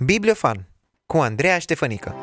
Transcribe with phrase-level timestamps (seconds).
[0.00, 0.68] Bibliofan
[1.06, 2.14] cu Andreea Ștefănică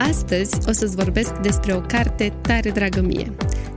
[0.00, 3.32] Astăzi o să-ți vorbesc despre o carte tare dragă mie.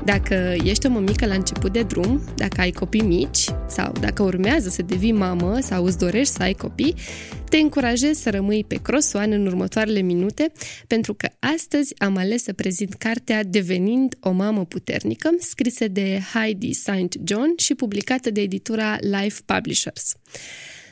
[0.06, 4.70] Dacă ești o mămică la început de drum, dacă ai copii mici sau dacă urmează
[4.70, 6.96] să devii mamă sau îți dorești să ai copii,
[7.50, 10.52] te încurajez să rămâi pe crosoane în următoarele minute,
[10.88, 16.74] pentru că astăzi am ales să prezint cartea Devenind o mamă puternică, scrisă de Heidi
[16.74, 17.18] St.
[17.24, 20.16] John și publicată de editura Life Publishers.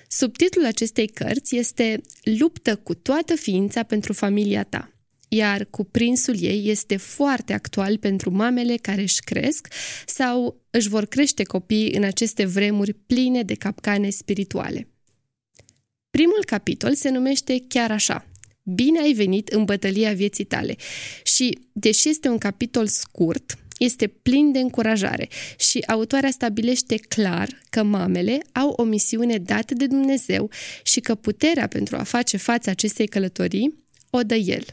[0.07, 2.01] Subtitlul acestei cărți este
[2.39, 4.91] Luptă cu toată ființa pentru familia ta
[5.33, 9.67] iar cuprinsul ei este foarte actual pentru mamele care își cresc
[10.05, 14.87] sau își vor crește copiii în aceste vremuri pline de capcane spirituale.
[16.09, 18.25] Primul capitol se numește chiar așa,
[18.63, 20.75] Bine ai venit în bătălia vieții tale
[21.23, 25.27] și, deși este un capitol scurt, este plin de încurajare
[25.59, 30.49] și autoarea stabilește clar că mamele au o misiune dată de Dumnezeu
[30.83, 34.63] și că puterea pentru a face față acestei călătorii o dă El.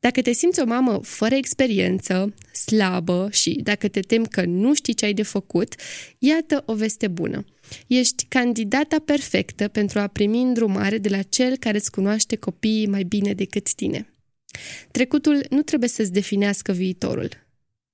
[0.00, 4.94] Dacă te simți o mamă fără experiență, slabă și dacă te temi că nu știi
[4.94, 5.74] ce ai de făcut,
[6.18, 7.44] iată o veste bună.
[7.86, 13.02] Ești candidata perfectă pentru a primi îndrumare de la cel care îți cunoaște copiii mai
[13.02, 14.12] bine decât tine.
[14.90, 17.28] Trecutul nu trebuie să-ți definească viitorul.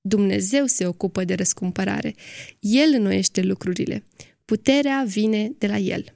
[0.01, 2.15] Dumnezeu se ocupă de răscumpărare.
[2.59, 4.05] El înnoiește lucrurile.
[4.45, 6.14] Puterea vine de la El.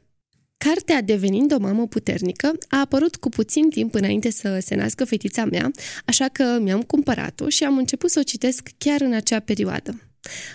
[0.59, 5.45] Cartea Devenind o mamă puternică a apărut cu puțin timp înainte să se nască fetița
[5.45, 5.70] mea,
[6.05, 10.03] așa că mi-am cumpărat-o și am început să o citesc chiar în acea perioadă.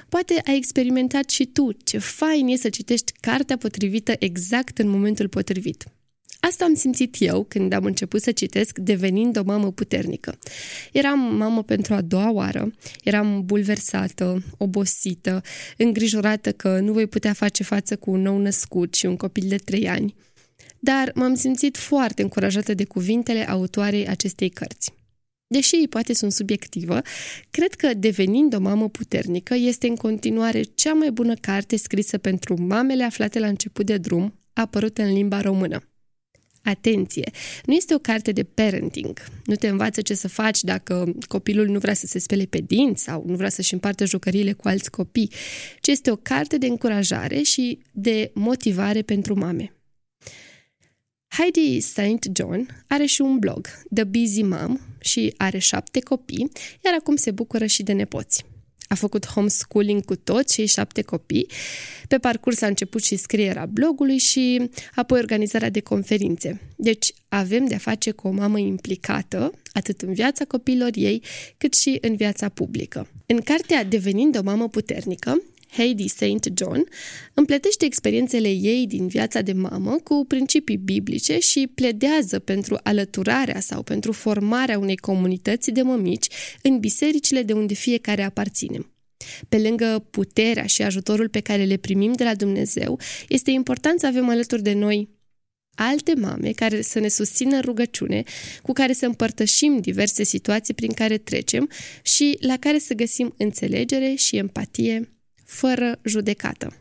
[0.09, 5.27] Poate ai experimentat și tu ce fain e să citești cartea potrivită exact în momentul
[5.27, 5.85] potrivit.
[6.49, 10.37] Asta am simțit eu când am început să citesc devenind o mamă puternică.
[10.91, 12.71] Eram mamă pentru a doua oară,
[13.03, 15.41] eram bulversată, obosită,
[15.77, 19.55] îngrijorată că nu voi putea face față cu un nou născut și un copil de
[19.55, 20.15] trei ani.
[20.79, 24.93] Dar m-am simțit foarte încurajată de cuvintele autoarei acestei cărți.
[25.47, 27.01] Deși poate sunt subiectivă,
[27.49, 32.61] cred că Devenind o mamă puternică este în continuare cea mai bună carte scrisă pentru
[32.61, 35.87] mamele aflate la început de drum, apărută în limba română.
[36.63, 37.31] Atenție!
[37.65, 39.23] Nu este o carte de parenting.
[39.45, 43.03] Nu te învață ce să faci dacă copilul nu vrea să se spele pe dinți
[43.03, 45.31] sau nu vrea să-și împartă jucăriile cu alți copii,
[45.81, 49.73] ci este o carte de încurajare și de motivare pentru mame.
[51.37, 52.29] Heidi St.
[52.35, 56.51] John are și un blog, The Busy Mom, și are șapte copii,
[56.85, 58.45] iar acum se bucură și de nepoți.
[58.93, 61.47] A făcut homeschooling cu toți cei șapte copii.
[62.07, 66.61] Pe parcurs a început și scrierea blogului și apoi organizarea de conferințe.
[66.75, 71.23] Deci avem de-a face cu o mamă implicată, atât în viața copiilor ei,
[71.57, 73.07] cât și în viața publică.
[73.25, 75.41] În cartea Devenind o mamă puternică,
[75.75, 76.49] Heidi St.
[76.55, 76.83] John
[77.33, 83.83] împletește experiențele ei din viața de mamă cu principii biblice și pledează pentru alăturarea sau
[83.83, 86.27] pentru formarea unei comunități de mămici
[86.61, 88.87] în bisericile de unde fiecare aparținem.
[89.49, 94.07] Pe lângă puterea și ajutorul pe care le primim de la Dumnezeu, este important să
[94.07, 95.09] avem alături de noi
[95.75, 98.23] alte mame care să ne susțină în rugăciune,
[98.61, 101.69] cu care să împărtășim diverse situații prin care trecem
[102.03, 106.73] și la care să găsim înțelegere și empatie fără judecată.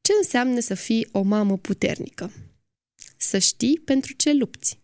[0.00, 2.32] Ce înseamnă să fii o mamă puternică?
[3.16, 4.78] Să știi pentru ce lupți.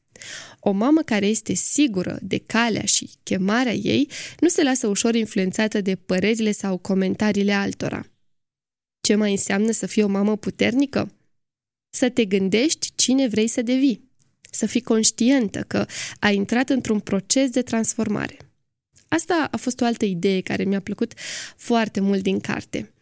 [0.60, 4.10] O mamă care este sigură de calea și chemarea ei
[4.41, 8.06] nu se lasă ușor influențată de părerile sau comentariile altora.
[9.00, 11.12] Ce mai înseamnă să fii o mamă puternică?
[11.91, 14.10] Să te gândești cine vrei să devii.
[14.50, 15.87] Să fii conștientă că
[16.19, 18.37] ai intrat într-un proces de transformare.
[19.09, 21.12] Asta a fost o altă idee care mi-a plăcut
[21.56, 22.93] foarte mult din carte.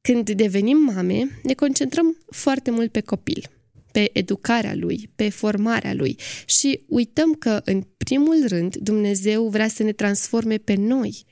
[0.00, 3.50] Când devenim mame, ne concentrăm foarte mult pe copil,
[3.92, 9.82] pe educarea lui, pe formarea lui și uităm că, în primul rând, Dumnezeu vrea să
[9.82, 11.24] ne transforme pe noi.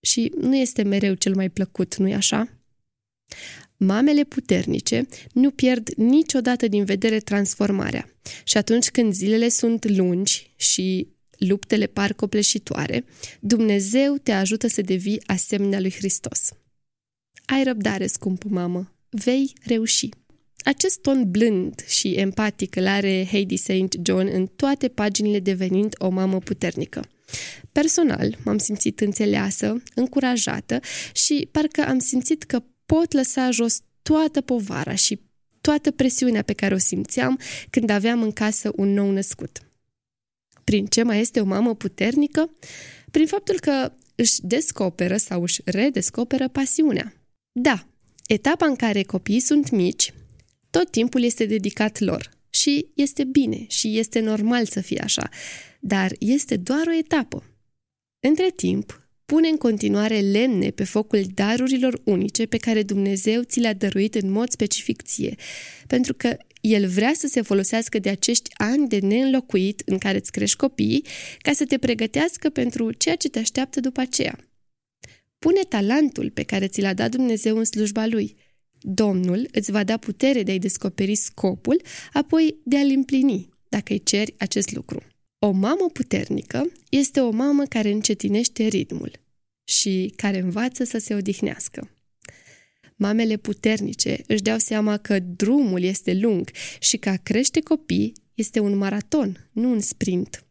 [0.00, 2.48] Și nu este mereu cel mai plăcut, nu-i așa?
[3.76, 8.10] Mamele puternice nu pierd niciodată din vedere transformarea.
[8.44, 11.08] Și atunci când zilele sunt lungi și
[11.48, 13.04] luptele par copleșitoare,
[13.40, 16.48] Dumnezeu te ajută să devii asemenea lui Hristos.
[17.44, 20.08] Ai răbdare, scumpă mamă, vei reuși.
[20.64, 23.98] Acest ton blând și empatic îl are Heidi St.
[24.04, 27.04] John în toate paginile devenind o mamă puternică.
[27.72, 30.80] Personal, m-am simțit înțeleasă, încurajată
[31.14, 35.20] și parcă am simțit că pot lăsa jos toată povara și
[35.60, 37.38] toată presiunea pe care o simțeam
[37.70, 39.71] când aveam în casă un nou născut.
[40.64, 42.50] Prin ce mai este o mamă puternică?
[43.10, 47.14] Prin faptul că își descoperă sau își redescoperă pasiunea.
[47.52, 47.86] Da,
[48.26, 50.12] etapa în care copiii sunt mici,
[50.70, 55.28] tot timpul este dedicat lor și este bine și este normal să fie așa,
[55.80, 57.44] dar este doar o etapă.
[58.20, 63.74] Între timp, pune în continuare lemne pe focul darurilor unice pe care Dumnezeu ți le-a
[63.74, 65.34] dăruit în mod specific ție,
[65.86, 70.30] pentru că El vrea să se folosească de acești ani de neînlocuit în care îți
[70.30, 71.04] crești copiii
[71.38, 74.38] ca să te pregătească pentru ceea ce te așteaptă după aceea.
[75.38, 78.36] Pune talentul pe care ți l-a dat Dumnezeu în slujba Lui.
[78.80, 81.82] Domnul îți va da putere de a-i descoperi scopul,
[82.12, 85.02] apoi de a-l împlini, dacă îi ceri acest lucru.
[85.38, 89.12] O mamă puternică este o mamă care încetinește ritmul
[89.64, 91.90] și care învață să se odihnească.
[92.96, 96.50] Mamele puternice își dau seama că drumul este lung
[96.80, 100.46] și că a crește copii este un maraton, nu un sprint.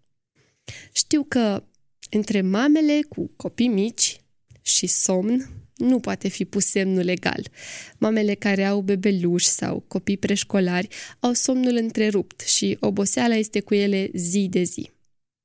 [0.91, 1.63] Știu că
[2.09, 4.21] între mamele cu copii mici
[4.61, 7.47] și somn nu poate fi pus semnul legal.
[7.97, 10.87] Mamele care au bebeluși sau copii preșcolari
[11.19, 14.89] au somnul întrerupt și oboseala este cu ele zi de zi.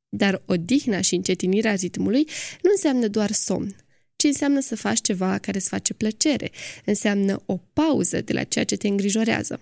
[0.09, 2.25] Dar odihna și încetinirea ritmului
[2.63, 3.77] nu înseamnă doar somn,
[4.17, 6.51] ci înseamnă să faci ceva care îți face plăcere,
[6.85, 9.61] înseamnă o pauză de la ceea ce te îngrijorează.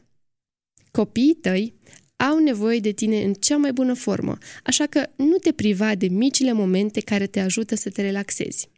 [0.90, 1.74] Copiii tăi
[2.16, 6.06] au nevoie de tine în cea mai bună formă, așa că nu te priva de
[6.06, 8.68] micile momente care te ajută să te relaxezi.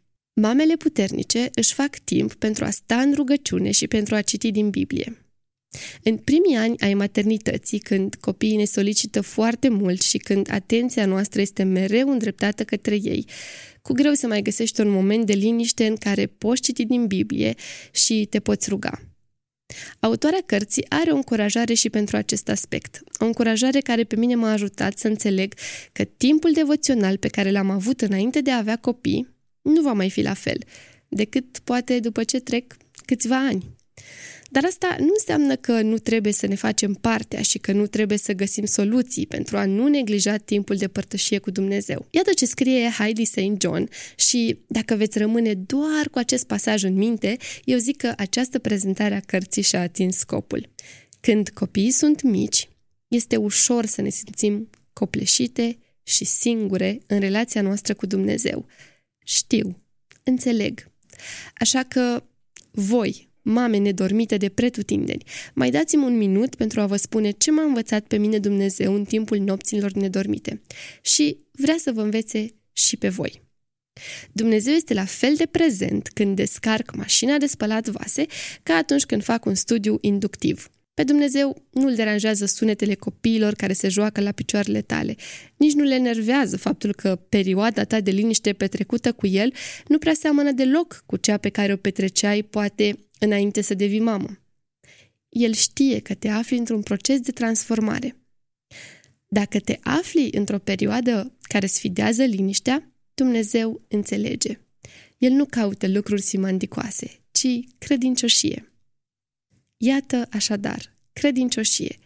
[0.41, 4.69] Mamele puternice își fac timp pentru a sta în rugăciune și pentru a citi din
[4.69, 5.26] Biblie.
[6.03, 11.41] În primii ani ai maternității, când copiii ne solicită foarte mult și când atenția noastră
[11.41, 13.25] este mereu îndreptată către ei,
[13.81, 17.55] cu greu să mai găsești un moment de liniște în care poți citi din Biblie
[17.91, 19.01] și te poți ruga.
[19.99, 23.01] Autoarea cărții are o încurajare și pentru acest aspect.
[23.19, 25.53] O încurajare care pe mine m-a ajutat să înțeleg
[25.91, 29.27] că timpul devoțional pe care l-am avut înainte de a avea copii
[29.61, 30.57] nu va mai fi la fel,
[31.07, 33.75] decât poate după ce trec câțiva ani.
[34.49, 38.17] Dar asta nu înseamnă că nu trebuie să ne facem partea și că nu trebuie
[38.17, 42.07] să găsim soluții pentru a nu neglija timpul de părtășie cu Dumnezeu.
[42.09, 43.39] Iată ce scrie Heidi St.
[43.59, 48.59] John și dacă veți rămâne doar cu acest pasaj în minte, eu zic că această
[48.59, 50.69] prezentare a cărții și-a atins scopul.
[51.19, 52.69] Când copiii sunt mici,
[53.07, 58.65] este ușor să ne simțim copleșite și singure în relația noastră cu Dumnezeu.
[59.23, 59.83] Știu,
[60.23, 60.91] înțeleg.
[61.55, 62.23] Așa că
[62.71, 65.23] voi, mame nedormite de pretutindeni,
[65.53, 69.03] mai dați-mi un minut pentru a vă spune ce m-a învățat pe mine Dumnezeu în
[69.03, 70.61] timpul nopților nedormite
[71.01, 73.41] și vrea să vă învețe și pe voi.
[74.31, 78.25] Dumnezeu este la fel de prezent când descarc mașina de spălat vase
[78.63, 80.69] ca atunci când fac un studiu inductiv.
[80.97, 85.15] Pe Dumnezeu nu-l deranjează sunetele copiilor care se joacă la picioarele tale.
[85.57, 89.53] Nici nu le enervează faptul că perioada ta de liniște petrecută cu el
[89.87, 94.39] nu prea seamănă deloc cu cea pe care o petreceai poate înainte să devii mamă.
[95.29, 98.15] El știe că te afli într-un proces de transformare.
[99.27, 104.59] Dacă te afli într-o perioadă care sfidează liniștea, Dumnezeu înțelege.
[105.17, 107.47] El nu caută lucruri simandicoase, ci
[107.77, 108.71] credincioșie.
[109.77, 111.97] Iată așadar, credincioșie.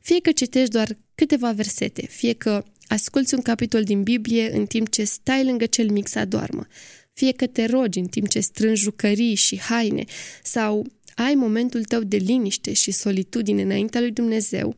[0.00, 4.88] Fie că citești doar câteva versete, fie că asculți un capitol din Biblie în timp
[4.90, 6.66] ce stai lângă cel mic să adormă,
[7.12, 10.04] fie că te rogi în timp ce strângi jucării și haine
[10.42, 14.76] sau ai momentul tău de liniște și solitudine înaintea lui Dumnezeu,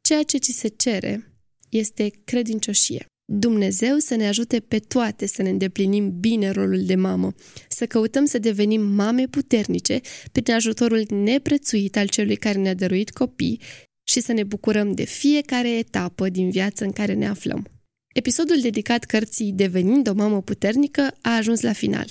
[0.00, 1.32] ceea ce ți se cere
[1.68, 3.06] este credincioșie.
[3.24, 7.34] Dumnezeu să ne ajute pe toate să ne îndeplinim bine rolul de mamă,
[7.68, 10.00] să căutăm să devenim mame puternice
[10.32, 13.60] prin ajutorul neprețuit al celui care ne-a dăruit copii
[14.02, 17.66] și să ne bucurăm de fiecare etapă din viață în care ne aflăm.
[18.12, 22.06] Episodul dedicat cărții Devenind o mamă puternică a ajuns la final.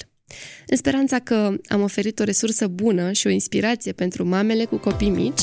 [0.67, 5.09] În speranța că am oferit o resursă bună și o inspirație pentru mamele cu copii
[5.09, 5.41] mici,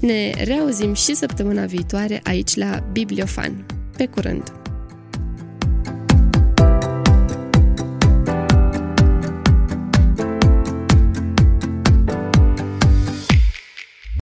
[0.00, 3.66] ne reauzim și săptămâna viitoare aici la Bibliofan.
[3.96, 4.59] Pe curând!